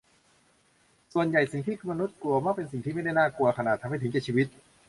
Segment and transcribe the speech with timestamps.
[1.13, 4.47] ส่วนใหญ่สิ่งที่มนุษย์กลัวมักเป็นสิ่งที่ไม่ได้น่ากลัวขนาดทำให้ถึงแก่ชีวิต